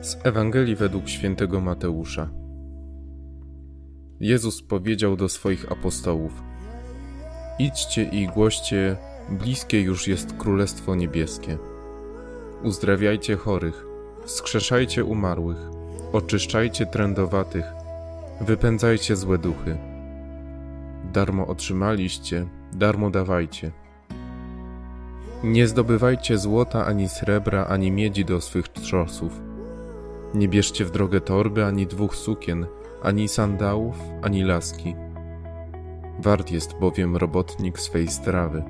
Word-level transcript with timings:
Z 0.00 0.26
Ewangelii 0.26 0.76
według 0.76 1.08
świętego 1.08 1.60
Mateusza. 1.60 2.30
Jezus 4.20 4.62
powiedział 4.62 5.16
do 5.16 5.28
swoich 5.28 5.72
apostołów: 5.72 6.42
Idźcie 7.58 8.02
i 8.02 8.26
głoście, 8.26 8.96
bliskie 9.30 9.80
już 9.80 10.08
jest 10.08 10.36
Królestwo 10.36 10.94
Niebieskie. 10.94 11.58
Uzdrawiajcie 12.62 13.36
chorych, 13.36 13.86
wskrzeszajcie 14.24 15.04
umarłych, 15.04 15.58
oczyszczajcie 16.12 16.86
trędowatych, 16.86 17.64
wypędzajcie 18.40 19.16
złe 19.16 19.38
duchy. 19.38 19.78
Darmo 21.12 21.46
otrzymaliście, 21.46 22.46
darmo 22.72 23.10
dawajcie. 23.10 23.72
Nie 25.44 25.68
zdobywajcie 25.68 26.38
złota 26.38 26.86
ani 26.86 27.08
srebra, 27.08 27.66
ani 27.66 27.90
miedzi 27.90 28.24
do 28.24 28.40
swych 28.40 28.68
trzosów 28.68 29.49
nie 30.34 30.48
bierzcie 30.48 30.84
w 30.84 30.90
drogę 30.90 31.20
torby 31.20 31.64
ani 31.64 31.86
dwóch 31.86 32.16
sukien, 32.16 32.66
ani 33.02 33.28
sandałów, 33.28 33.96
ani 34.22 34.44
laski. 34.44 34.94
Wart 36.18 36.50
jest 36.50 36.78
bowiem 36.78 37.16
robotnik 37.16 37.78
swej 37.78 38.08
strawy. 38.08 38.62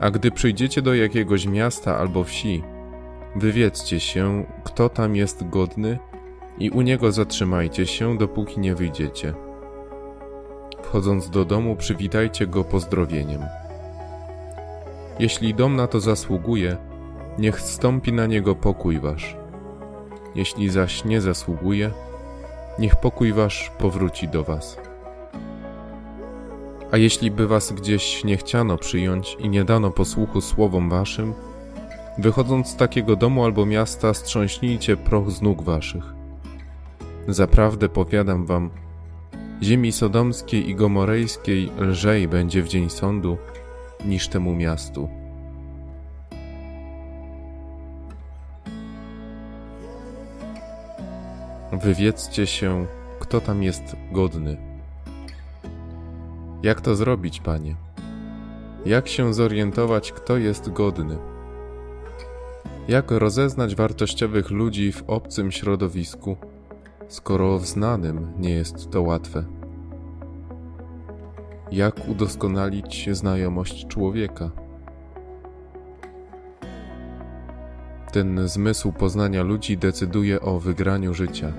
A 0.00 0.10
gdy 0.10 0.30
przyjdziecie 0.30 0.82
do 0.82 0.94
jakiegoś 0.94 1.46
miasta 1.46 1.98
albo 1.98 2.24
wsi, 2.24 2.62
wywiedzcie 3.36 4.00
się, 4.00 4.44
kto 4.64 4.88
tam 4.88 5.16
jest 5.16 5.48
godny, 5.48 5.98
i 6.58 6.70
u 6.70 6.82
niego 6.82 7.12
zatrzymajcie 7.12 7.86
się, 7.86 8.18
dopóki 8.18 8.60
nie 8.60 8.74
wyjdziecie. 8.74 9.34
Wchodząc 10.82 11.30
do 11.30 11.44
domu, 11.44 11.76
przywitajcie 11.76 12.46
go 12.46 12.64
pozdrowieniem. 12.64 13.42
Jeśli 15.18 15.54
dom 15.54 15.76
na 15.76 15.86
to 15.86 16.00
zasługuje, 16.00 16.76
niech 17.38 17.60
stąpi 17.60 18.12
na 18.12 18.26
niego 18.26 18.54
pokój 18.54 19.00
wasz. 19.00 19.41
Jeśli 20.34 20.70
zaś 20.70 21.04
nie 21.04 21.20
zasługuje, 21.20 21.90
niech 22.78 22.96
pokój 22.96 23.32
wasz 23.32 23.72
powróci 23.78 24.28
do 24.28 24.44
was. 24.44 24.76
A 26.92 26.96
jeśli 26.96 27.30
by 27.30 27.46
was 27.46 27.72
gdzieś 27.72 28.24
nie 28.24 28.36
chciano 28.36 28.78
przyjąć 28.78 29.36
i 29.40 29.48
nie 29.48 29.64
dano 29.64 29.90
posłuchu 29.90 30.40
słowom 30.40 30.90
waszym, 30.90 31.34
wychodząc 32.18 32.68
z 32.68 32.76
takiego 32.76 33.16
domu 33.16 33.44
albo 33.44 33.66
miasta, 33.66 34.14
strząśnijcie 34.14 34.96
proch 34.96 35.30
z 35.30 35.42
nóg 35.42 35.62
waszych. 35.62 36.04
Zaprawdę 37.28 37.88
powiadam 37.88 38.46
wam, 38.46 38.70
ziemi 39.62 39.92
sodomskiej 39.92 40.70
i 40.70 40.74
gomorejskiej 40.74 41.70
lżej 41.78 42.28
będzie 42.28 42.62
w 42.62 42.68
dzień 42.68 42.90
sądu 42.90 43.38
niż 44.04 44.28
temu 44.28 44.54
miastu. 44.54 45.21
Wywiedzcie 51.72 52.46
się, 52.46 52.86
kto 53.20 53.40
tam 53.40 53.62
jest 53.62 53.96
godny. 54.12 54.56
Jak 56.62 56.80
to 56.80 56.96
zrobić, 56.96 57.40
panie? 57.40 57.76
Jak 58.86 59.08
się 59.08 59.34
zorientować, 59.34 60.12
kto 60.12 60.36
jest 60.36 60.72
godny? 60.72 61.18
Jak 62.88 63.10
rozeznać 63.10 63.74
wartościowych 63.74 64.50
ludzi 64.50 64.92
w 64.92 65.04
obcym 65.06 65.52
środowisku, 65.52 66.36
skoro 67.08 67.58
w 67.58 67.66
znanym 67.66 68.32
nie 68.38 68.50
jest 68.50 68.90
to 68.90 69.02
łatwe? 69.02 69.44
Jak 71.72 72.08
udoskonalić 72.08 73.08
znajomość 73.12 73.86
człowieka? 73.86 74.61
Ten 78.12 78.48
zmysł 78.48 78.92
poznania 78.92 79.42
ludzi 79.42 79.78
decyduje 79.78 80.40
o 80.40 80.60
wygraniu 80.60 81.14
życia. 81.14 81.52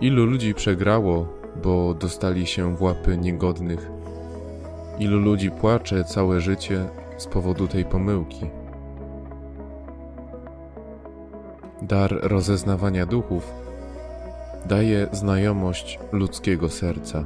Ilu 0.00 0.24
ludzi 0.24 0.54
przegrało, 0.54 1.28
bo 1.62 1.94
dostali 1.94 2.46
się 2.46 2.76
w 2.76 2.82
łapy 2.82 3.18
niegodnych? 3.18 3.90
Ilu 4.98 5.18
ludzi 5.18 5.50
płacze 5.50 6.04
całe 6.04 6.40
życie 6.40 6.88
z 7.16 7.26
powodu 7.26 7.68
tej 7.68 7.84
pomyłki? 7.84 8.46
Dar 11.82 12.18
rozeznawania 12.22 13.06
duchów 13.06 13.52
daje 14.66 15.08
znajomość 15.12 15.98
ludzkiego 16.12 16.68
serca. 16.68 17.24